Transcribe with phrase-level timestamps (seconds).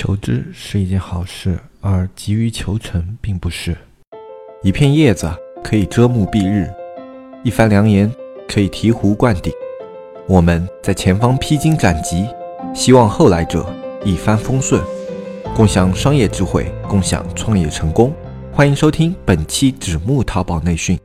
[0.00, 3.76] 求知是一件好事，而急于求成并不是。
[4.62, 5.30] 一片叶子
[5.62, 6.72] 可以遮目蔽日，
[7.44, 8.10] 一番良言
[8.48, 9.52] 可以醍醐灌顶。
[10.26, 12.26] 我们在前方披荆斩棘，
[12.74, 13.70] 希望后来者
[14.02, 14.82] 一帆风顺，
[15.54, 18.10] 共享商业智慧，共享创业成功。
[18.50, 20.98] 欢迎收听本期纸木淘宝内训。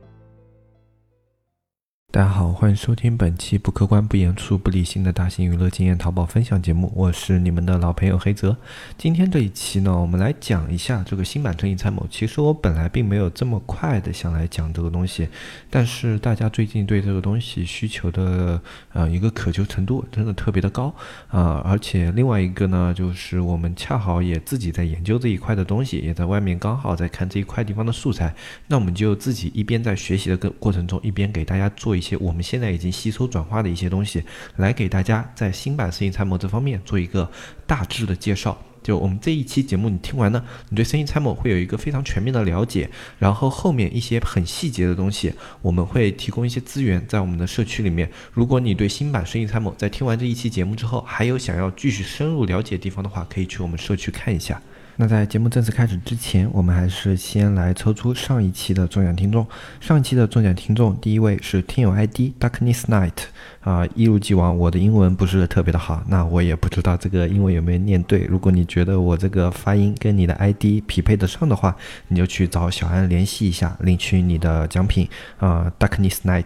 [2.16, 8.56] 大家好，欢迎收听本期不客观、不严肃、不理性的大型娱乐经验淘宝分享节目，我是你们的老朋友黑泽。
[8.96, 12.06] 今天这一期呢，我们来讲一下这个新版正义参谋。
[12.10, 15.28] 其实我本来并没有这么快的想来讲这个东西，
[15.68, 18.58] 但是大家最近对这个东西需求的
[18.94, 20.94] 呃一个渴求程度真的特别的高
[21.28, 21.60] 啊！
[21.66, 28.34] 而且另外一个呢，就是我们恰好也自己在研究这一块的东西，也在外面刚好在看这一块地方的素材，
[28.68, 32.05] 那我们就自己一边在学习的过过程中，一边给大家做一。
[32.06, 34.22] 些我们现在已经吸收转化的一些东西，
[34.56, 37.30] 来给大家在新版生意参谋这方面做一个
[37.66, 38.56] 大致的介绍。
[38.82, 42.88] 就我们这一期节目，你听完呢，你对生意参谋会有一个非常全面的了解。
[43.18, 48.08] 然后后面一些很细节的东西，我们会提供一些资源在我们的社区里面。
[48.32, 54.62] 如果你对新版生意参谋在听完这一期节目之后，还有想要继续深入了解的地方的话，可以去我们社区看一下。
[54.98, 59.46] 那在节目正式开始之前，我们还是先来抽出上一期的中奖听众。
[59.78, 63.12] 上一期的中奖听众，第一位是听友 ID Darkness Night。
[63.66, 68.20] 啊，一如既往，我的英文不是特别的好，那我也不知道这个英文有没有念对。
[68.28, 71.74] 如果你觉得我这个发音跟你的 ID 匹配得上的话，
[72.06, 75.08] 你就去找小安联系一下，领取你的奖品。
[75.38, 76.44] 啊，Darkness Night。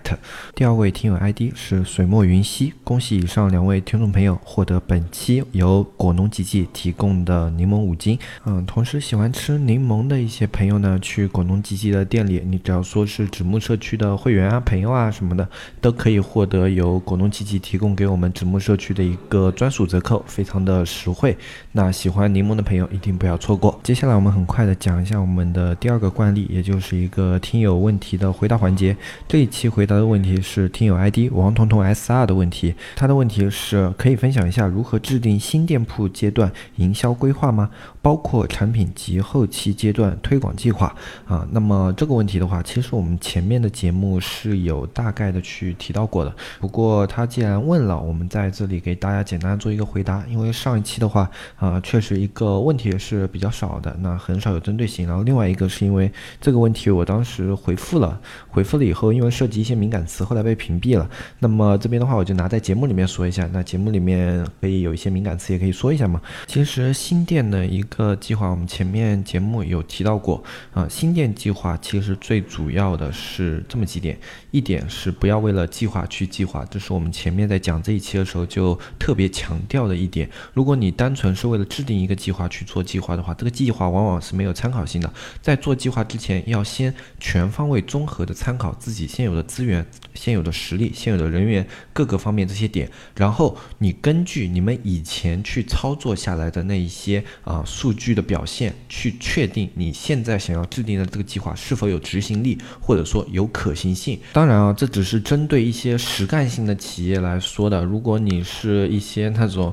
[0.55, 8.19] 第二位听友 ID 是水墨云溪，恭喜以上两位听众朋友获得本期由果农吉吉提供的柠檬五斤。
[8.47, 15.47] 嗯，同时喜欢吃柠檬的一些朋友呢，去果农吉吉的店里，你只要说是纸木社区的会员啊、朋友啊什么的，
[15.83, 21.37] 都可以获得由果农吉吉提供给我们纸木社区的一个专属折扣，非常的实惠。
[21.73, 23.77] 那喜欢柠檬的朋友一定不要错过。
[23.83, 28.97] 接下来我们很快的讲一下我们的第二个惯例，也就是一个听友问题的回答环节。
[29.27, 37.71] 这一期回答的问题是听友 ID 王彤彤 SR 的问题，他的问题是可以分享一下如何制定新店铺阶段营销规划吗？
[38.01, 40.95] 包括产品及后期阶段推广计划
[41.27, 41.45] 啊。
[41.51, 47.00] 那么这个问题的话，其实我们前面的节目是有大概的去提到过的，不过。
[47.07, 50.25] 他既然问了，我们在这里给大家简单做一个回答。
[50.29, 55.09] 因为上一期的话，啊，确实一个问题也是比较少的，那很少有针对性。
[55.09, 61.09] 然后另外一个是因为这个问题我当时回复了， 回复了以后，因为涉及一些敏感词，后来被屏蔽了。
[61.39, 63.49] 那么这边的话，我就拿在节目里面说一下。
[63.53, 66.21] 那节目里面可以有一些敏感词，也可以说一下嘛。
[66.47, 70.45] 其实新店的一个计划，我们前面节目有提到过
[70.75, 70.87] 啊。
[70.87, 74.19] 新店计划其实最主要的是这么几点，
[74.51, 76.90] 一点是不要为了计划去计划，这是。
[76.95, 85.13] 我们前面在讲这一期的时候就特别强调的一点，如果你单纯是为了制定一个计划去做计划的话，这个计划往往是没有参考性的。
[85.41, 104.19] 在做计划之前，要先全方位综合的参考自己现有的资源、现有的实力、现有的人员各个方面这些点，然后你根据你们以前去操作下来的那一些啊数据的表现，去确定你现在想要制定的这个计划是否有执行力，或者说有可行性。
[104.33, 106.70] 当然啊，这只是针对一些实干性的。
[106.75, 109.73] 企业来说的，如果你是一些那种，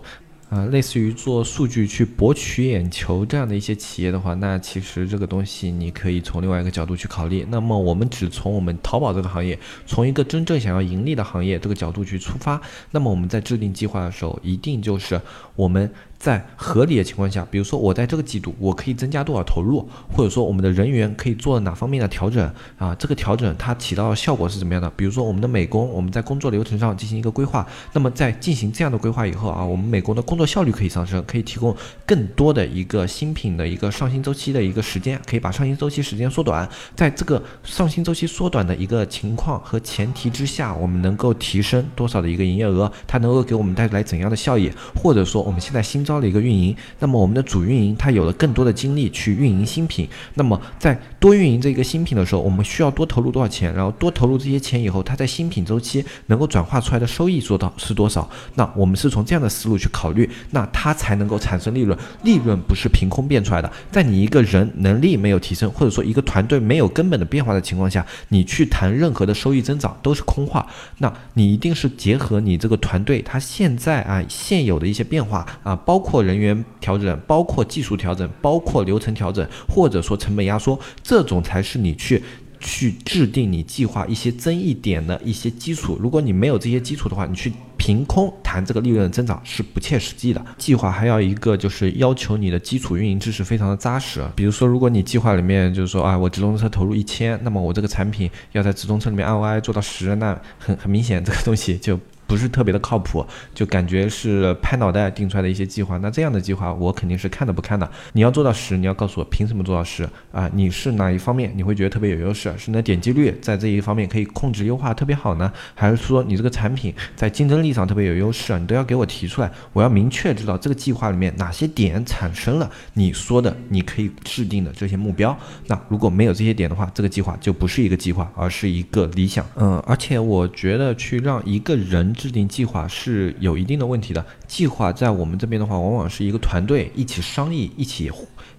[0.49, 7.45] 啊，类似于做数据去博取眼球这样的一些企业的话，那其实这个东西你可以从另外一个角度去考虑。
[7.49, 15.19] 那么我们只从我们淘宝这个行业，从一个真正想要盈利的行业这个角度去出发，那么我们在制定计划的时候，一定就是
[15.55, 15.91] 我们。
[16.19, 22.95] 在合理的情况下，比如说我在这个季度我可以增加多少投入，或者说我们的人员可以做哪方面的调整啊？
[22.95, 24.89] 这个调整它起到的效果是怎么样的？
[24.95, 31.75] 比如说我们的美工，我们在工作流程上进行一个规划，那么在进行这样的规划以后啊，我们美工的工作效率可以上升，可以提供
[32.05, 36.67] 更多的一个新品的一个上新周期的一个时间，可以把上新周期时间缩短。
[36.95, 42.91] 在这个上新周期缩短的一个情况和前提之下，我们能够提升多少的一个营业额？
[43.05, 44.71] 它能够给我们带来怎样的效益？
[44.95, 53.73] 或者说我们现在新招了一个运营，那么我们的主运营他有了更多的精力去运营新品，那么在多运营这个新品的时候，我们需要多投入多少钱？
[53.73, 58.29] 然后多投入这些钱以后，它在新品周期能够转化出来的收益做到是多少？
[58.55, 61.97] 那我们是从这样的思路去考虑，那它才能够产生利润。
[62.23, 70.65] 利润不是凭空变出来的，在你一个人能力没有提升，或者说一个团队没有根本的变化的情况下，你去谈任何的收益增长都是空话。
[70.99, 76.37] 那你一定是结合你这个团队它现在啊现有的一些变化啊，包包括人。
[76.37, 82.21] 员调整，包括技术调整，包括流程调整，或者说成本压缩，这种才是你去
[82.59, 85.97] 去制定你计划一些增益点的一些基础。
[85.99, 90.45] 如果你没有这些基础的话，你去凭空谈这个利润的增长是不切实际的。
[90.59, 94.23] 计划还要一个就是要求你的基础运营知识非常的扎实。
[94.35, 101.99] 比如说，如果你计划里面就是说啊，我直通车投入一千，那么我这个产品要在直通车里面 ROI 做到十，那很很明显这个东西就。
[102.27, 103.25] 不是特别的靠谱，
[103.55, 105.97] 就感觉是拍脑袋定出来的一些计划。
[105.99, 107.89] 那这样的计划我肯定是看都不看的。
[108.11, 110.49] 你要做到十，你要告诉我凭什么做到十啊？
[110.53, 112.53] 你是哪一方面你会觉得特别有优势？
[112.57, 115.51] 是你的点击率在这一方面可以控制优化特别好呢？
[115.73, 118.59] 还是说你这个产品在竞争力上特别有优势啊？
[118.59, 125.37] 你都要给我提出来，我要明确知道这个计划里面哪些点产生了你说的你可以制定的这些目标。
[125.67, 129.45] 那如果没有这些点的话，这个计划就不是一个计划，而是一个理想。
[129.55, 132.13] 嗯，而且我觉得去让一个人。
[132.17, 134.25] 制定计划是有一定的问题的。
[134.47, 138.11] 计划在我们这边的话，往往是一个团队一起商议，一起。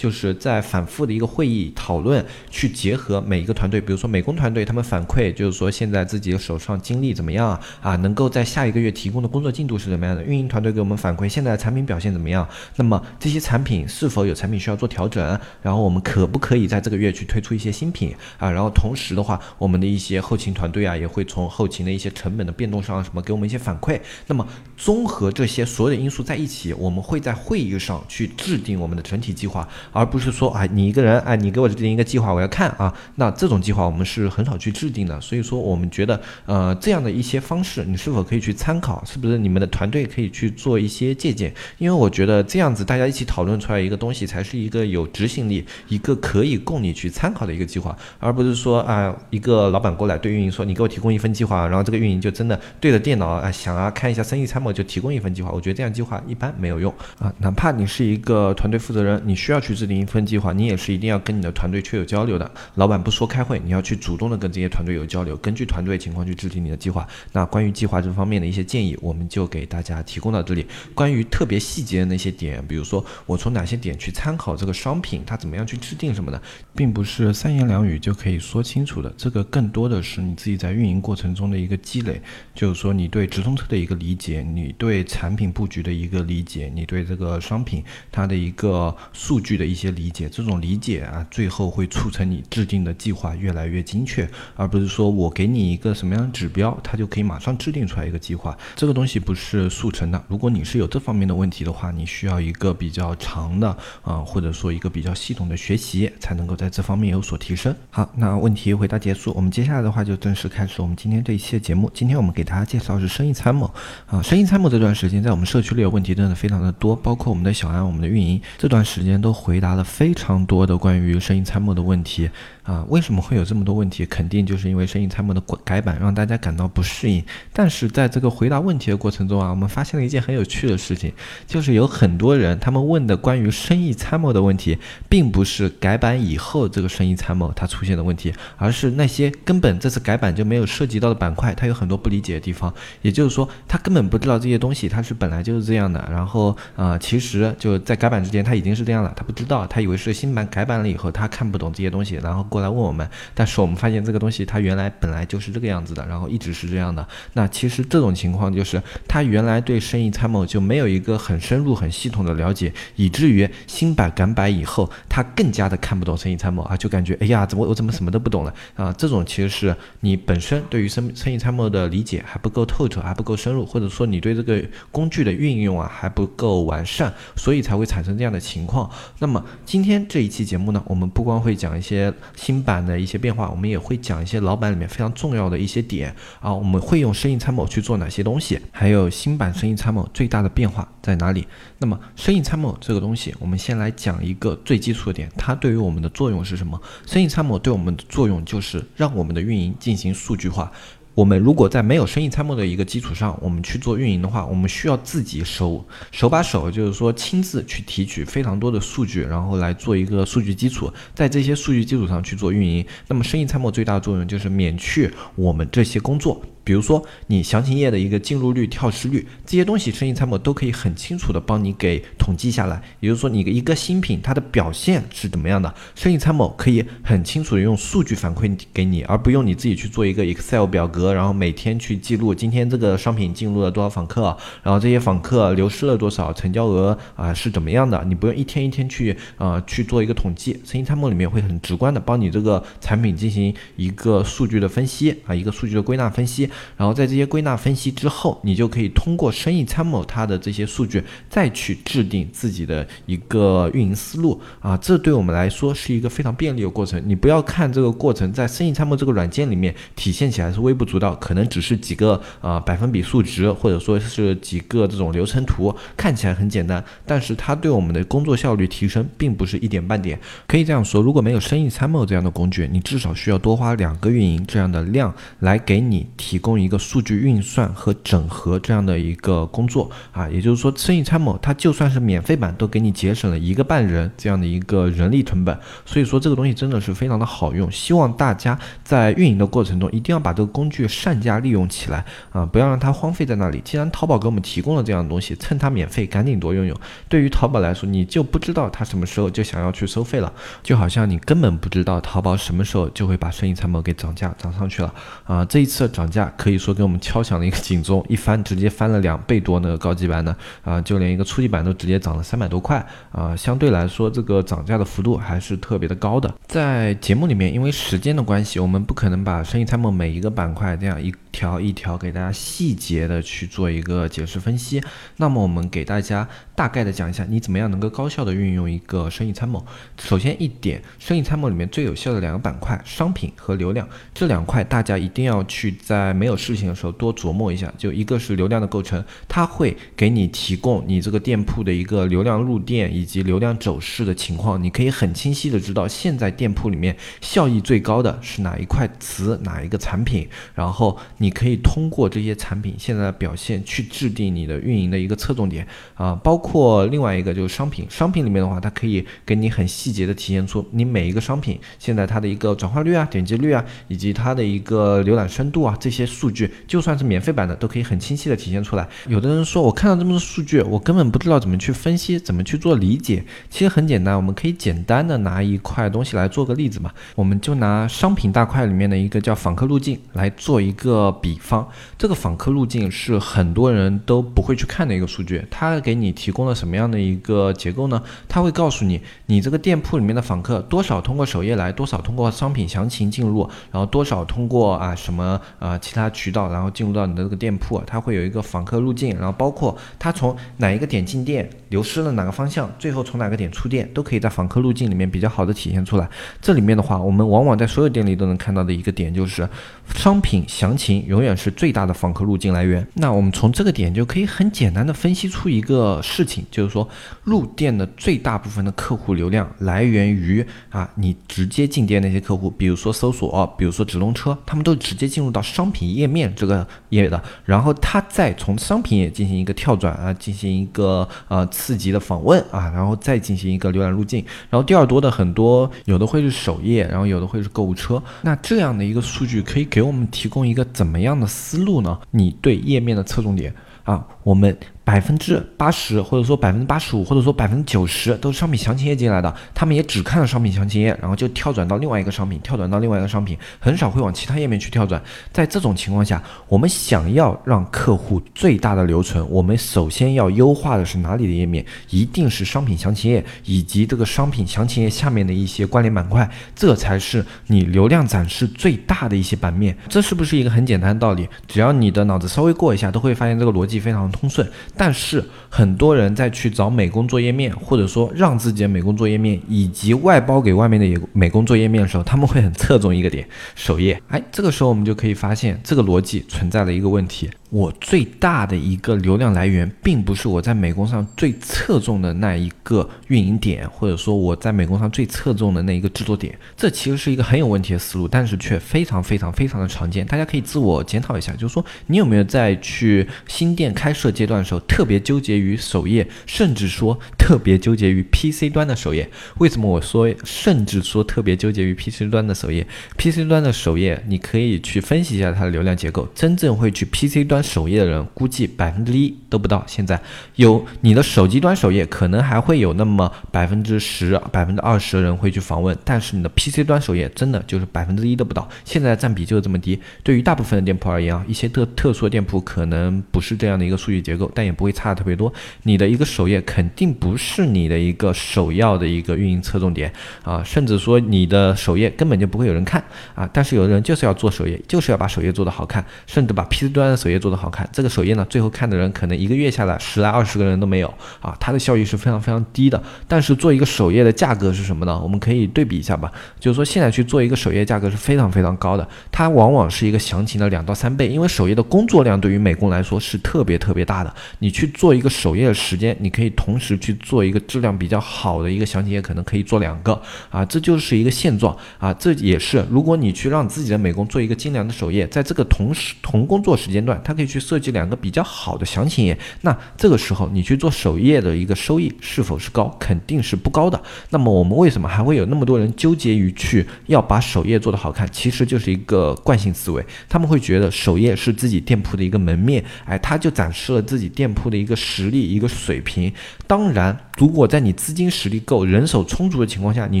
[0.02, 7.94] 就是在反复的一个会议讨论，去结合每一个团队，比如说美工团队，他们反馈就是说现在自己的手上精力怎么样啊？
[7.94, 10.24] 能够在下一个月提供的工作进度是怎么样的？
[10.24, 12.44] 运营团队给我们反馈现在产品表现怎么样？
[12.74, 15.38] 那么这些产品是否有产品需要做调整？
[15.62, 18.50] 然后我们可不可以在这个月去推出一些新品啊？
[18.50, 24.00] 然后同时的话，我们的一些后勤团队啊，也会从后勤的一些成本的变动上什么给我们一些反馈。
[24.26, 24.44] 那么
[24.76, 29.68] 综合这些所有的因素在一起，我们会在会议上去制定我们的整体计划。
[29.92, 32.92] 而不是说啊，你一个人哎，你给我制定一个计划，我要看啊。
[33.16, 39.04] 那这种计划我们是很少去制定的，所以说我们觉得呃这样的一些方式，你是否可以去参考？
[39.04, 41.52] 是不是你们的团队可以去做一些借鉴？
[41.78, 55.50] 因为我觉得这样子大家一起讨论出来一个东西，才是一个有执行力、一个可以供你去参考的一个计划，而不是说啊一个老板过来对运营说，你给我提供一份计划，然后这个运营就真的对着电脑啊想啊看一下生意参谋就提供一份计划。
[55.50, 59.71] 我觉得这样计划一般没有用啊，哪怕你是一个团队负责人，你需要去。
[59.74, 62.50] 制定一份计划，你也是一定要跟你的团队去有交流的。
[62.74, 67.06] 老板不说开会，你要去主动的跟这些团队有交流，根据团队情况去制定你的计划。
[67.32, 70.66] 那关于计划这方面的一些建议，我们就给大家提供到这里。
[70.94, 76.40] 关于特别细节的那些点，比如说我从哪些点去参考这个商品，它怎么样去制定什么的，
[76.76, 79.12] 并不是三言两语就可以说清楚的。
[79.16, 82.20] 这个更多的是你自己在运营过程中的一个积累，
[82.54, 89.61] 就是说你对直通车的一个理解，你对产品布局的一个理解，你对这个商品它的一个数据的。
[89.62, 98.58] 的一些理解，这种理解啊，最后会促成你制定的计划越来越精确，而不是说我给你一个什么样的指标，它就可以马上制定出来一个计划。
[98.74, 100.20] 这个东西不是速成的。
[100.26, 103.68] 如果你是有这方面的问题的话，你需要一个比较长的
[104.02, 107.72] 啊，或者说一个比较系统的学习，才能够在这方面有所提升。
[107.90, 111.88] 好，那问题回答结束，我们接下来的话就正式开始我们今天这一期的节目。
[111.94, 113.72] 今天我们给大家介绍是生意参谋
[114.06, 119.51] 啊，生意参谋这段时间在我们社区里有问题真的非常的多，包括我们的小安，我们的运营这段时间都回。
[119.52, 122.30] 回答了非常多的关于声音参谋的问题。
[122.64, 124.06] 啊，为什么会有这么多问题？
[124.06, 127.22] 肯定就是因为生意参谋的改版让大家感到不适应。
[127.52, 131.12] 但是在这个回答问题的过程中啊，我们发现了一件很有趣的事情，
[131.44, 134.78] 就是有很多人他们问的关于生意参谋的问题，
[135.08, 142.72] 并不是改版以后这个生意参谋它出现的问题，而是那些根本这次改版就没有涉及到的板块，它有很多不理解的地方。
[143.00, 146.08] 也就是说，他根本不知道这些东西它是本来就是这样的。
[146.08, 152.46] 然后啊，其实就在改版之前他已经是这样了，他不知道，他以为是新版改版了以后他看不懂这些东西，然后。
[152.52, 157.08] 过来问我们，但是我们发现这个东西它原来本来就是这个样子的，然后一直是这样的。
[157.32, 168.92] 那其实这种情况就是他原来对生意参谋就没有一个很深入、很系统的了解，以至于新版改版以后，他更加的看不懂生意参谋啊，就感觉哎呀，怎么我怎么什么都不懂了啊？
[168.98, 178.90] 这种其实是你本身对于生生意参谋的理解还不够透彻，还不够深入，或者说你对这个工具的运用啊还不够完善，所以才会产生这样的情况。
[179.20, 182.12] 那么今天这一期节目呢，我们不光会讲一些。
[182.42, 186.52] 新版的一些变化，我们也会讲一些老版里面非常重要的一些点啊。
[186.52, 188.58] 我们会用生意参谋去做哪些东西？
[188.72, 191.46] 还有新版生意参谋最大的变化在哪里？
[191.78, 196.80] 那么生意参谋这个东西，我们先来讲一个最基础的点，它对于我们的作用是什么？
[197.06, 200.72] 生意参谋对我们的作用就是让我们的运营进行数据化。
[201.14, 212.84] 我们如果在没有生意参谋的一个基础上，我们去做运营的话，我们需要自己手手把手，就是说亲自去提取非常多的数据，然后来做一个数据基础，在这些数据基础上去做运营。
[213.08, 216.42] 那么生意参谋最大的作用就是免去我们这些工作。
[216.64, 222.82] 比如说你详情页的一个进入率、跳失率这些东西，生意参谋都可以很清楚的帮你给统计下来。
[223.00, 246.48] 也就是说，你一个新品它的表现是怎么样的，生意参谋可以很清楚的用数据反馈给你，而不用你自己去做一个 Excel 表格，然后每天去记录今天这个商品进入了多少访客，然后这些访客流失了多少，成交额啊是怎么样的，你不用一天一天去啊去做一个统计，生意参谋里面会很直观的帮你这个产品进行一个数据的分析啊，一个数据的归纳分析。
[246.76, 254.76] 然后在这些归纳分析之后，你就可以通过生意参谋它的这些数据，再去制定自己的一个运营思路啊。
[254.76, 257.02] 这对我们来说是一个非常便利的过程。
[257.06, 270.18] 你不要看这个过程在生意参谋这个软件里面体现起来是微不足道，可能只是几个啊百分比数值，或者说是几个这种流程图，看起来很简单，但是它对我们的工作效率提升并不是一点半点。
[270.46, 276.52] 可以这样说，如果没有生意参谋这样的工具，你至少需要多花两个运营这样的量来给你提供。
[276.62, 285.58] 一个数据运算和整合这样的一个工作啊，也就是说，生意参谋它就算是免费版，都给你节省了一个半人这样的一个人力成本。
[285.84, 287.68] 所以说，这个东西真的是非常的好用。
[287.72, 293.60] 希望大家在运营的过程中，一定要把这个工具善加利用起来啊，不要让它荒废在那里。
[293.64, 296.78] 既然淘宝给我们提供了这样的东西，趁它免费，赶紧多用用。
[297.08, 300.32] 对于淘宝来说，你就不知道它什么时候就想要去收费了，
[300.62, 304.94] 就好像你根本不知道淘宝什么时候就会把生意参谋给涨价涨上去了
[305.24, 305.44] 啊。
[305.44, 306.31] 这一次涨价。
[306.36, 316.32] 可以说给我们敲响了一个警钟，一翻直接翻了两倍多那个高级版的啊，就连一个初级版都直接涨了三百多块啊，相对来说这个涨价的幅度还是特别的高的。
[316.46, 324.82] 在节目里面，因为时间的关系，我们不可能把生意参谋每一个板块这样一条一条给大家细节的去做一个解释分析。
[325.16, 326.28] 那么我们给大家
[326.62, 329.66] 大概的讲一下，你怎么样能够高效的运用一个生意参谋。
[329.98, 366.52] 首先一点，生意参谋里面最有效的两个板块，商品和流量这两块，大家一定要去在没有事情的时候多琢磨一下，就一个是流量的构成，它会给你提供你这个店铺的一个流量入店以及流量走势的情况，你可以很清晰的知道现在店铺里面效益最高的是哪一块词哪一个产品，然后你可以通过这些产品现在的表现去制定你的运营的一个侧重点啊，包括或另外一个就是商品，商品里面的话，它可以给你很细节的体现出你每一个商品现在它的一个转化率啊、点击率啊，以及它的一个浏览深度啊这些数据。
[366.68, 368.86] 就算是免费版的，都可以很清晰的体现出来。
[369.08, 373.24] 有的人说，我看到这么多数据，我根本不知道怎么去分析，怎么去做理解。
[373.48, 376.90] 其实很简单，我们可以简单的拿一块东西来做个例子嘛。
[377.14, 381.66] 我们就拿商品大块里面的一个叫访客路径来做一个比方。
[381.96, 385.44] 这个访客路径是很多人都不会去看的一个数据。
[385.50, 388.02] 它给你提提供了什么样的一个结构呢？
[388.26, 396.48] 它会告诉你，你这个店铺里面的访客多少通过首页来，多少通过商品详情进入，然后多少通过啊什么啊其他渠道。
[396.50, 406.08] 然后进入到你的这个店铺，它会有一个访客路径，然后包括它从哪一个点进店，流失了哪个方向，最后从哪个点出店，都可以在访客路径里面比较好的体现出来。
[406.40, 409.46] 这里面的话，我们往往在所有店里都能看到的一个点就是，
[409.94, 412.86] 商品详情永远是最大的访客路径来源。
[412.94, 416.88] 那我们从这个点就可以很简单的分析出一个事事情，就是说
[417.24, 426.32] 入店的最大部分的客户流量来源于啊你直接进店那些客户，比如说搜索，比如说直通车，他们都直接进入到商品页面。
[426.34, 441.98] 这个页的，然后它再从商品页进行一个跳转啊，进行一个呃刺激的访问啊，然后再进行一个浏览路径，然后第二多的很多有的会是首页，然后有的会是购物车，那这样的一个数据可以给我们提供一个怎么样的思路呢？
[442.10, 444.56] 你对页面的侧重点啊，我们。
[444.84, 455.00] 百分之八十，或者说百分之八十五，或者说百分之九十都是商品详情页进来的，他们也只看了商品详情页，然后就跳转到另外一个商品，跳转到另外一个商品，很少会往其他页面去跳转。
[455.30, 461.64] 在这种情况下，我们想要让客户最大的留存，我们首先要优化的是哪里的页面？
[461.90, 469.76] 一定是商品详情页以及这个商品详情页下面的一些关联板块，这才是你流量展示最大的一些版面。
[469.88, 471.28] 这是不是一个很简单的道理？
[471.46, 474.50] 只要你的脑子稍微过一下，都会发现这个逻辑非常通顺。
[474.76, 484.00] 但是很多人在去找美工作页面，或者说让自己的美工作页面以及外包给外面的美工作页面的时候，他们会很侧重一个点，首页。
[484.08, 487.30] 哎，这个时候我们就可以发现这个逻辑存在了一个问题。
[487.52, 496.34] 我最大的一个流量来源，并不是我在美工上最侧重的那一个运营点，或者说我在美工上最侧重的那一个制作点。
[496.56, 500.06] 这其实是一个很有问题的思路，但是却非常非常非常的常见。
[500.06, 509.06] 大家可以自我检讨一下，就是说你有没有在去新店开设阶段的时候，特别纠结于首页，甚至说特别纠结于 PC 端的首页？
[509.36, 512.66] 为什么我说甚至说特别纠结于 PC 端的首页
[512.96, 519.64] ？PC 端的首页，你可以去分析一下它的流量结构，真正会去 PC 端首页的人估计百分之一都不到。
[519.66, 520.00] 现在
[520.36, 528.48] 有你的手机端首页，可能还会有那么百分之十、百分之二十的人会去访问，但是你的 PC 端首页真的就是百分之一都不到。
[528.64, 529.78] 现在占比就是这么低。
[530.04, 535.32] 对于大部分的店铺而言啊，一些特特殊的店铺可能不是这样的一个数据结构，但也不会差的特别多。
[535.64, 542.82] 你的一个首页肯定不是你的一个首要的一个运营侧重点啊，甚至说你的首页根本就不会有人看
[543.16, 543.28] 啊。
[543.32, 547.31] 但是有的人就是要做首页，就是要把首页做得好看，甚至把 PC 端的首页做。
[547.36, 552.82] 好看，这个首页呢，最后看的人可能一个月下来十来二十个人都没有啊，它的效益是非常非常低的。
[553.08, 554.98] 但是做一个首页的价格是什么呢？
[555.00, 564.14] 我们可以对比一下吧，就是说现在去做一个首页价格是非常非常高的，它往往是一个详情的两到三倍，因为首页的工作量对于美工来说是特别特别大的。
[564.38, 577.21] 你去做一个首页的时间，你可以同时去做一个质量比较好的一个详情页，可能可以做两个啊，这就是一个现状啊，这也是如果你去让自己的美工做一个精良的首页，在这个同时同工作时间段，它可以。
[577.26, 582.74] 去设计两个比较好的详情页，那这个时候你去做首页的一个收益是否是高？
[582.78, 583.80] 肯定是不高的。
[584.10, 588.08] 那么我们为什么还会有那么多人纠结于去要把首页做得好看？
[588.10, 596.12] 其实就是一个惯性思维，他们会觉得首页是自己店铺的一个门面，哎，他就展示了自己店铺的一个实力、一个水平。
[596.46, 600.00] 当然，如果在你资金实力够、人手充足的情况下，你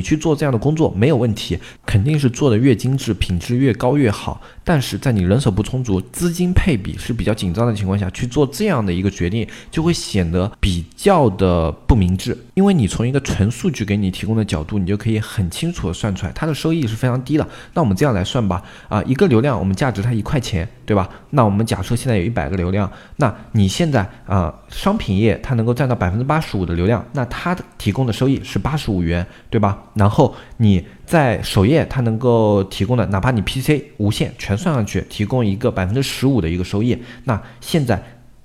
[0.00, 4.40] 去做这样的工作没有问题，肯定是做的越精致、品质越高越好。
[4.64, 12.36] 但是在你人手不充足、资金配比是比较紧张的情况下去做这样的一个决定，就会显得比较的不明智。
[12.54, 17.46] 因为你从一个纯数据给你提供的角度，你就可以很清楚的算出来它的收益是非常低的。
[17.74, 21.08] 那我们这样来算吧，啊，一个流量我们价值它一块钱，对吧？
[21.30, 29.84] 那我们假设现在有一百个流量，那你现在啊，商品页它能够占到百分之八十五的流量，那它的提供的收益是八十五元，对吧？
[29.94, 30.84] 然后你。
[31.04, 36.96] 在首页，它能够提供的，哪怕你 PC 无线全算上去，提供一个百分之十五的一个收益。
[37.24, 38.02] 那现在，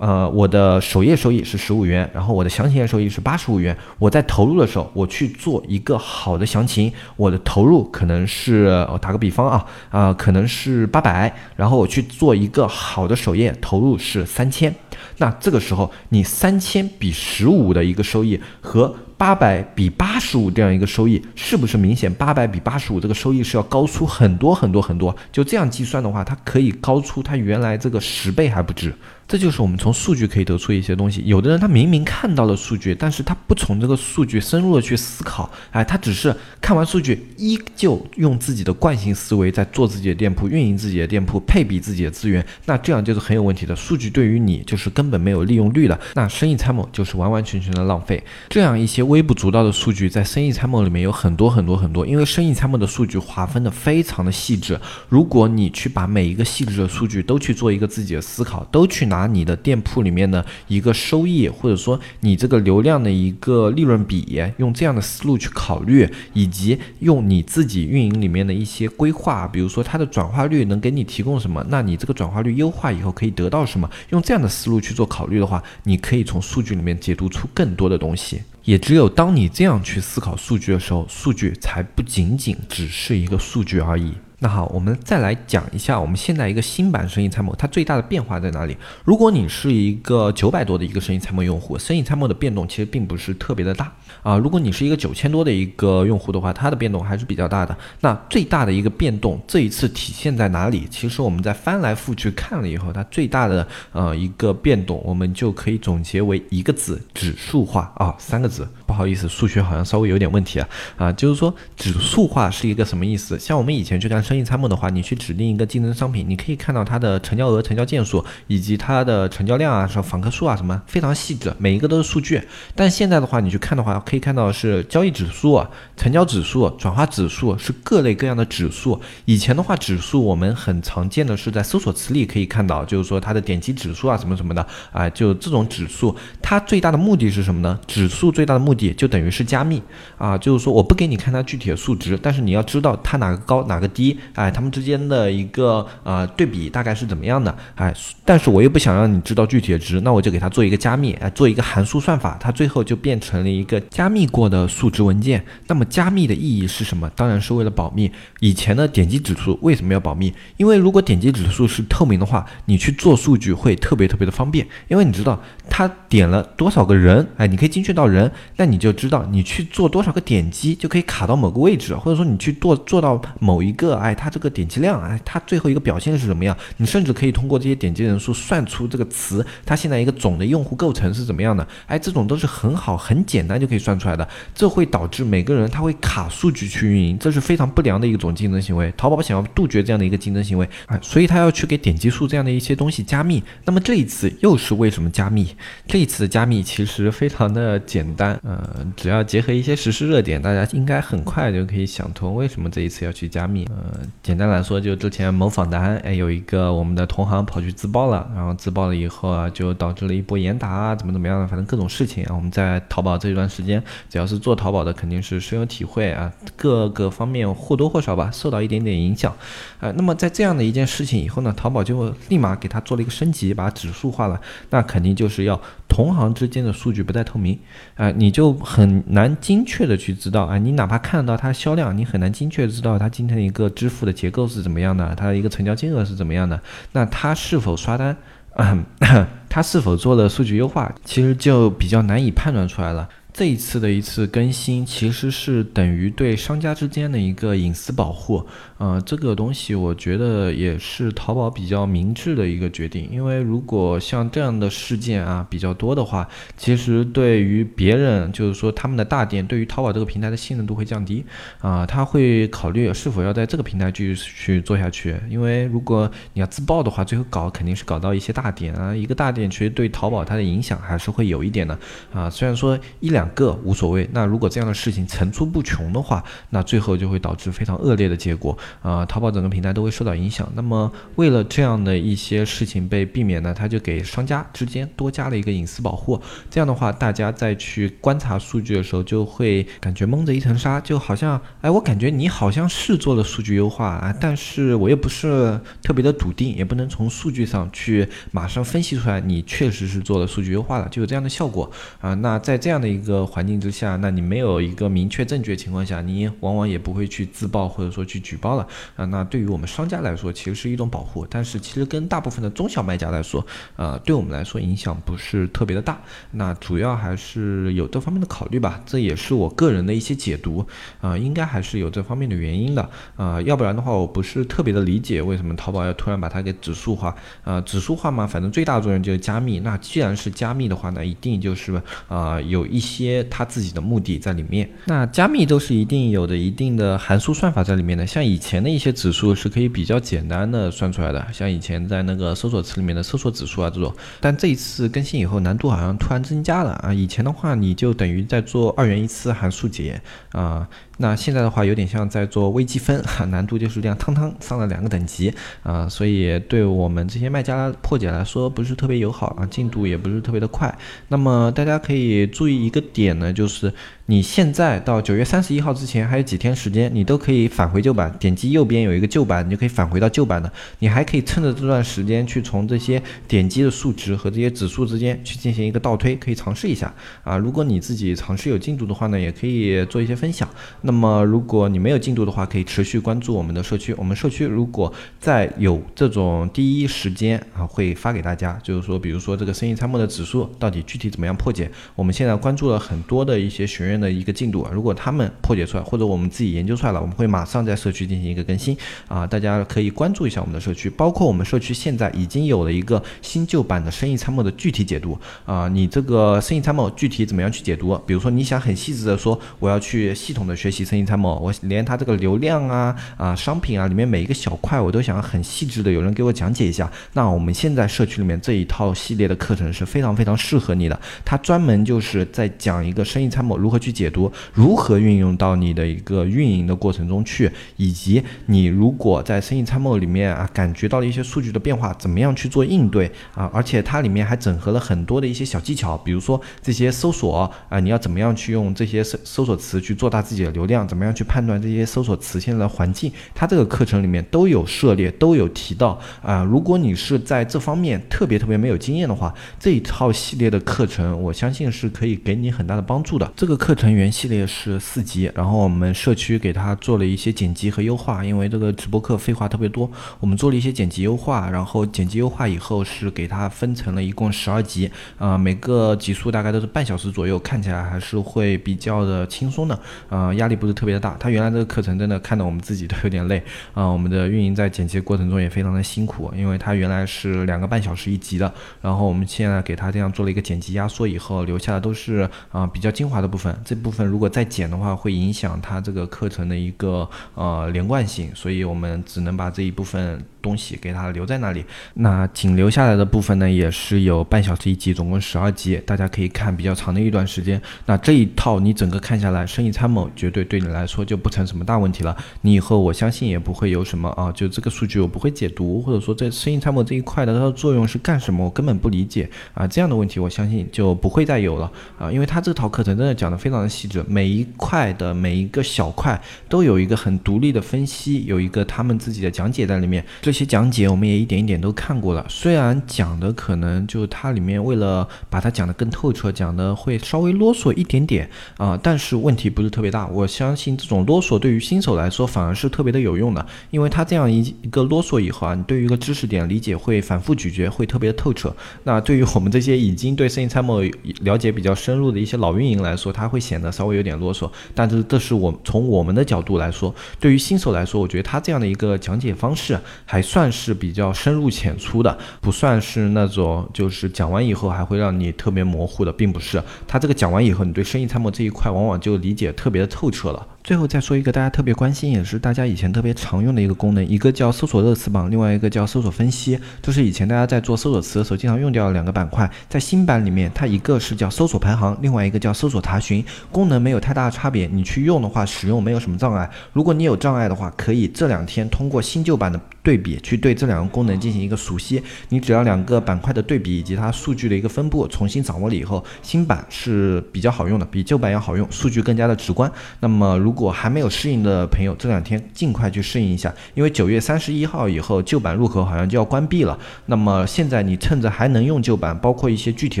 [0.04, 3.74] 呃，我的首页收益是十五元，然后我的详情页收益是八十五元。
[3.98, 14.74] 我在投入的时候，我去做一个好的详情，我的投入可能是，我打个比方啊，啊，可能是八百，然后我去做一个好的首页，投入是三千。
[15.16, 18.94] 那这个时候，你三千比十五的一个收益和。
[19.16, 25.14] 八百比八十五这样一个收益，是不是明显八百比八十五这个收益是要高出很多很多很多？
[25.30, 28.92] 就这样计算的话，它可以高出它原来这个十倍还不止。
[29.26, 31.22] 这就是我们从数据可以得出一些东西。
[31.24, 43.74] 有的人他明明看到了数据，但是他不从这个数据深入的去思考，哎，他只是看完数据，依旧用自己的惯性思维在做自己的店铺、运营自己的店铺、配比自己的资源，那这样就是很有问题的。
[43.74, 48.22] 数据对于你就是根本没有利用率的，那生意参谋就是完完全全的浪费。
[48.50, 54.78] 这样一些微不足道的数据在生意参谋里面有很多很多很多，因为生意参谋的数据划分的非常的细致。
[55.08, 59.13] 如果你去把每一个细致的数据都去做一个自己的思考，都去拿。
[59.14, 73.88] 拿你的店铺里面的一个收益，或者说你这个流量的一个利润比，用这样的思路去考虑，以及用你自己运营里面的一些规划，比如说它的转化率能给你提供什么，那你这个转化率优化以后可以得到什么？
[74.10, 78.42] 用这样的思路去做考虑的话，你可以从数据里面解读出更多的东西。
[78.64, 84.12] 也只有当你这样去思考数据的时候，数据才不仅仅只是一个数据而已。
[84.44, 88.76] 那好，我们再来讲一下我们现在一个新版生意参谋，它最大的变化在哪里？
[89.02, 93.90] 如果你是一个九百多的一个生意参谋用户，生意参谋的变动其实并不是特别的大
[94.22, 94.36] 啊。
[94.36, 97.74] 如果你是一个九千多的一个用户的话，它的变动还是比较大的。
[98.00, 100.86] 那最大的一个变动，这一次体现在哪里？
[100.90, 108.68] 其实我们在翻来覆去看了以后，它最大的呃一个变动，我们就可以总结为一个字：指数化啊，三个字。
[108.86, 113.38] 不好意思，数学好像稍微有点问题啊啊，就是说指数化是一个什么意思？
[113.38, 122.42] 像我们以前去干生意参谋的话，你去指定一个竞争商品，你可以看到它的成交额、成交件数以及它的成交量啊，什么访客数啊，什么非常细致，每一个都是数据。
[122.74, 125.64] 但现在的话，你去看的话，可以看到是交易指数、
[125.96, 129.00] 成交指数、转化指数，是各类各样的指数。
[129.24, 137.78] 以前的话，指数我们很常见的是在搜索词里可以看到，就是说它的点击指数啊，什么什么的啊，就这种指数，它最大的目的是什么呢？
[137.86, 139.82] 指数最大的目的也就等于是加密
[140.18, 147.92] 啊，就是说我不给你看它具体的数值，但是你要知道它哪个高哪个低，哎，它们之间的一个呃对比大概是怎么样的，哎，
[148.24, 155.44] 但是我又不想让你知道具体的值，那我就给它做一个加密，哎，做一个函数算法，它最后就变成了一个加密过的数值文件。
[155.66, 157.10] 那么加密的意义是什么？
[157.16, 158.10] 当然是为了保密。
[158.40, 160.32] 以前的点击指数为什么要保密？
[160.56, 168.30] 因为如果点击指数是透明的话，你去做数据会特别特别的方便，因为你知道他点了多少个人，哎，你可以精确到人，
[168.64, 176.56] 那你就知道你去做多少个点击就可以卡到某个位置，或者说你去做做到某一个，哎，它这个点击量，哎，它最后一个表现是怎么样？
[176.78, 181.68] 你甚至可以通过这些点击人数算出这个词它现在一个总的用户构成是怎么样的？
[181.84, 188.90] 哎，这种都是很好很简单就可以算出来的，这会导致每个人他会卡数据去运营，这是非常不良的一种竞争行为。
[188.96, 193.42] 淘宝想要杜绝这样的一个竞争行为，哎，所以他要去给点击数这样的一些东西加密。
[193.66, 195.54] 那么这一次又是为什么加密？
[195.86, 203.64] 这一次的加密其实非常的简单，呃，只要结合一些实时热点，大家应该很快就可以想通为什么这一次要去加密。
[203.66, 212.34] 呃，简单来说，就之前某访谈，哎，有一个我们的同行跑去自爆了，然后自爆了以后啊，就导致了一波严打啊，怎么怎么样的，反正各种事情啊。
[212.34, 219.34] 我们在淘宝这一段时间，只要是做淘宝的，肯定是深有体会啊，各个方面或多或少吧，受到一点点影响。
[219.80, 224.40] 呃，那么在这样的一件事情以后呢，淘宝就立马给它做了一个升级，把它指数化了。
[224.70, 227.58] 那肯定就是要同行之间的数据不太透明，
[227.94, 236.60] 啊，你就很难精确的去知道啊，你哪怕看到它销量，你很难精确知道它今天的一个支付的结构是怎么样的，它的一个成交金额是怎么样的，
[236.92, 238.16] 那它是否刷单，
[239.48, 243.08] 它是否做了数据优化，其实就比较难以判断出来了。
[243.32, 248.46] 这一次的一次更新，其实是等于对商家之间的一个隐私保护。
[248.84, 261.24] 呃，这个东西我觉得也是淘宝比较明智的一个决定，因为如果像这样的事件啊比较多的话，其实对于别人，就是说他们的大店，对于淘宝这个平台的信任度会降低
[261.62, 265.16] 啊，他会考虑是否要在这个平台继续去做下去。
[265.30, 271.78] 因为如果你要自爆的话，最后搞肯定是搞到一些大店啊，一个大店其实对淘宝它的影响还是会有一点的
[272.12, 272.28] 啊。
[272.28, 278.54] 虽然说一两个无所谓，那如果这样的事情层出不穷的话，那最后就会导致非常恶劣的结果。
[278.82, 280.50] 啊，淘宝整个平台都会受到影响。
[280.54, 286.20] 那么，为了这样的一些事情被避免呢，他就给商家之间多加了一个隐私保护。
[286.50, 302.14] 这样的话，大家再去观察数据的时候，就会感觉蒙着一层纱，就好像，哎，我感觉你好像是做了数据优化啊，但是我又不是特别的笃定，也不能从数据上去马上分析出来你确实是做了数据优化了，就有这样的效果啊。
[302.14, 308.66] 那在这样的一个环境之下，那你没有一个明确证据的情况下，你往往也不会去自曝或者说去举报了。
[308.96, 313.44] 啊，那对于我们商家来说，其实是一种保护，但是其实跟大部分的中小卖家来说，
[313.76, 316.00] 呃，对我们来说影响不是特别的大。
[316.32, 320.64] 那主要还是有这方面的考虑吧，这也是我个人的一些解读。
[321.00, 322.88] 啊，应该还是有这方面的原因的。
[323.16, 327.14] 啊，要不然的话，我不是特别的理解为什么淘宝要突然把它给指数化。
[327.42, 329.60] 啊，指数化嘛，反正最大作用就是加密。
[329.60, 334.70] 那既然是加密的话呢，一定就是啊有一些它自己的目的在里面。
[334.86, 338.64] 那加密都是一定有的一定的函数算法在里面的，像以前。
[338.64, 346.94] 的一些指数是可以比较简单的算出来的，像以前在那个搜索词里面的搜索指数啊这种，但这一次更新以后难度好像突然增加了啊！
[346.94, 350.00] 以前的话你就等于在做二元一次函数解
[350.32, 350.66] 啊。
[350.98, 360.72] 那现在的话有点像在做微积分，哈，难度就是这样，汤汤上了两个等级啊，所以对我们这些卖家破解来说不是特别友好啊，进度也不是特别的快。
[361.08, 363.72] 那么大家可以注意一个点呢，就是
[364.06, 370.52] 你现在到九月三十一号之前还有几天时间，你都可以返回旧版，点击右边有一个旧版，你就可以返回到旧版的。
[370.78, 377.36] 你还可以趁着这段时间去从这些点击的数值和这些指数之间去进行一个倒推，可以尝试一下啊。
[377.36, 380.48] 如果你自己尝试有进度的话呢，也可以做一些分享。
[380.86, 383.94] 那么，如果你没有进度的话，可以持续关注我们的社区。
[383.96, 394.70] 我们社区如果在有这种第一时间啊，会发给大家，就是说，比如说这个生意参谋的指数到底具体怎么样破解，我们现在关注了很多的一些学员的一个进度啊。
[394.74, 398.76] 如果他们破解出来，或者我们自己研究出来了，我们会马上在社区进行一个更新
[399.08, 399.26] 啊。
[399.26, 405.66] 大家可以关注一下我们的社区，包括我们社区现在已经有了一个新旧版的生意参谋的具体解读啊。
[405.66, 407.98] 你这个生意参谋具体怎么样去解读？
[408.06, 410.73] 比如说你想很细致的说，我要去系统的学习。
[410.82, 416.90] 生意参谋，我连它这个流量啊啊商品啊里面每一个小块，我都想很细致的有人给我讲解一下。
[417.12, 433.50] 那我们现在社区里面这一套系列的课程是非常非常适合你的，它专门就是在讲一个生意参谋如何去解读，如何运用到你的一个运营的过程中去，以及你如果在生意参谋里面啊，感觉到了一些数据的变化，怎么样去做应对啊？
[433.52, 446.42] 而且它里面还整合了很多的一些小技巧，比如说这些搜索啊，你要怎么样去用这些搜搜索词去做大自己的流流量，怎么样去判断这些搜索词现在的环境，它这个课程里面都有涉猎，都有提到啊。
[446.42, 453.30] 如果你是在这方面特别特别没有经验的话，这一套系列的课程，我相信是可以给你很大的帮助的。
[453.36, 471.16] 这个课程原系列是四级，然后我们社区给它做了一些剪辑和优化，因为这个直播课废话特别多，我们做了一些剪辑优化，然后剪辑优化以后是给它分成了一共十二集，啊，每个集数大概都是半小时左右，看起来还是会比较的轻松的，啊，压力不是特别的大。
[471.18, 490.24] 他原来这个课程真的看得我们自己都有点累，啊，我们的运营在剪辑过程中也非常的辛苦，因为他原来是两个半小时一集的，然后我们现在给他这样做了一个剪辑压缩以后，留下的都是啊比较精华的部分，这部分如果再剪的话，会影响他这个课程的一个呃连贯性，所以我们只能把这一部分。
[490.44, 497.58] 东西给它留在那里，那仅留下来的部分呢，也是有半小时一集，总共十二集，大家可以看比较长的一段时间。
[497.86, 502.14] 那这一套你整个看下来，生意参谋绝对对你来说就不成什么大问题了。
[502.42, 520.04] 你以后我相信也不会有什么啊，就这个数据我不会解读，或者说在生意参谋这一块的它的作用是干什么，我根本不理解啊，这样的问题我相信就不会再有了啊，因为它这套课程真的讲的非常的细致，每一块的每一个小块都有一个很独立的分析，有一个他们自己的讲解在里面。
[520.20, 530.06] 这些讲解我们也一点一点都看过了，虽然讲的可能就它里面为了把它讲得更透彻，讲的会稍微啰嗦一点点啊，但是问题不是特别大。
[530.08, 538.54] 我相信这种啰嗦对于新手来说反而是特别的有用的，因为它这样一一个啰嗦以后啊，你对于一个知识点理解会反复咀嚼，会特别的透彻。
[538.82, 540.82] 那对于我们这些已经对生意参谋
[541.20, 544.50] 了解比较深入的一些老运营来说，它会显得稍微有点啰嗦。
[544.74, 550.74] 但是这是我从我们的角度来说，对于新手来说，我觉得它这样的一个讲解方式还算是。
[550.74, 556.62] 比较深入浅出的，不算是那种就是讲完以后还会让你特别模糊的，并不是。
[556.86, 560.46] 他这个讲完以后，你对生意参谋这一块往往就理解特别的透彻了。
[560.64, 569.48] 最后再说一个大家特别关心，也是大家以前特别常用的一个功能，一个叫搜索热词榜，另外一个叫搜索分析，就是以前大家在做搜索词的时候经常用掉的两个板块。
[569.68, 573.22] 在新版里面，它一个是叫搜索排行，另外一个叫搜索查询，
[573.52, 576.48] 功能没有太大的差别，你去用的话，使用没有什么障碍。
[576.72, 582.02] 如果你有障碍的话，可以这两天通过新旧版的对比，去对这两个功能进行一个熟悉。
[582.30, 589.70] 你只要两个板块的对比以及它数据的一个分布重新掌握了以后，新版是比较好用的，比旧版要好用，数据更加的直观。
[590.00, 596.78] 那么如如果还没有适应的朋友，这两天尽快去适应一下，因为九月三十一号以后旧版入口好像就要关闭了。
[597.06, 600.00] 那么现在你趁着还能用旧版，包括一些具体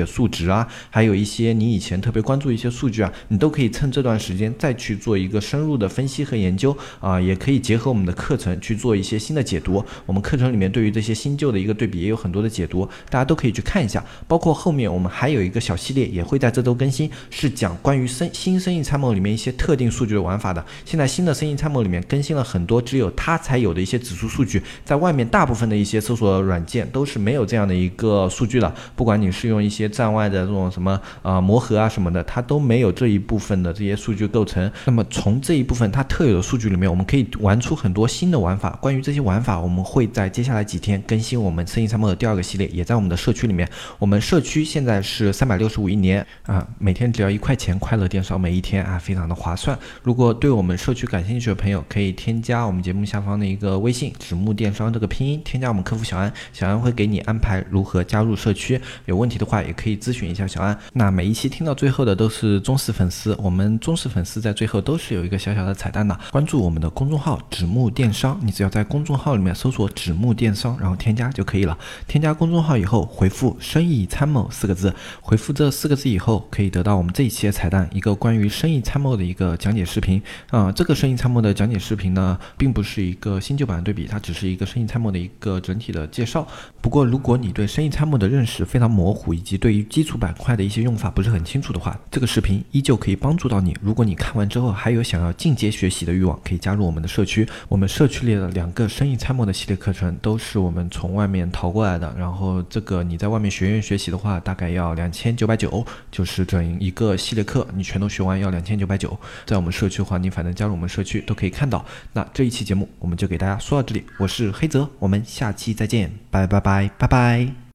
[0.00, 9.84] 的数值啊，还有一些你以前特别关注一些数据啊，你都可以趁这段时间再去做一个深入的分析和研究啊，也可以结合我们的课程去做一些新的解读。
[10.06, 14.00] 我们课程里面对于这些新旧的一个对比也有很多的解读，大家都可以去看一下。
[14.28, 20.43] 包括后面我们还有一个小系列也会在这周更新，是讲关于生新生意参谋里面一些特定数据的玩法。
[20.44, 28.70] 法的，现在新的生意参谋里面更新了很多只有它才有的一些指数数据，在外面大部分的一些搜索软件都是没有这样的一个数据的。
[28.94, 34.70] 不管你是用一些站外的这种什么呃魔盒啊什么的，它都没有这一部分的这些数据构成。
[34.84, 38.70] 那么从这一部分它特有的数据里面，我们可以玩出很多新的玩法。
[38.82, 43.66] 关于这些玩法，我们会在接下来几天更新我们生意参谋的第二个系列，也在我们的社区里面。
[43.98, 49.78] 我们社区现在是三百六十五一年啊，每天只要一块钱，快乐电商每一天啊，非常的划算。
[50.02, 58.80] 如果对我们社区感兴趣的朋友，可以添加我们节目下方的一个微信“纸木电商”这个拼音，添加我们客服小安，小安会给你安排如何加入社区。
[59.06, 60.78] 有问题的话，也可以咨询一下小安。
[60.92, 66.18] 那每一期听到最后的都是忠实粉丝，我们忠实粉丝在最后都是有一个小小的彩蛋的。
[66.30, 71.78] 关注我们的公众号“纸木电商”，你只要在公众号里面搜索“纸木电商”，然后添加就可以了。
[72.08, 80.20] 添加公众号以后，回复“生意参谋”四个字，回复这四个字以后，可以得到我们这一期的彩蛋，一个关于生意参谋的一个讲解视频。
[80.50, 86.46] 啊，这个生意参谋的讲解视频呢，并不是一个新旧版对比，它只是一个生意参谋的一个整体的介绍。
[86.80, 93.76] 不过，如果你对生意参谋的认识非常模糊，以及对于基础板块的一些用法不是很清楚的话，这个视频依旧可以帮助到你。
[93.80, 97.46] 如果你看完之后还有想要进阶学习的欲望，可以加入我们的社区。
[97.68, 102.14] 我们社区里的两个生意参谋的系列课程都是我们从外面淘过来的。
[102.18, 109.18] 然后，这个你在外面学院学习的话，大概要两千九百九，就是整一个系列课，你全都学完要两千九百九。
[109.46, 111.84] 在我们社区的话，你反正加入我们社区都可以看到。
[112.12, 117.54] 那这一期节目我们就给大家说到这里，我是黑泽，我们下期再见，拜拜拜拜拜。